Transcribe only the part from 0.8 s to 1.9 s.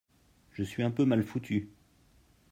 un peu mal foutu.